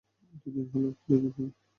দুই 0.41 0.51
দিন 0.55 0.65
হলো। 0.71 0.89